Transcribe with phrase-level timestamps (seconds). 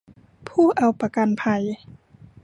[0.49, 1.63] ผู้เอาประกันภัย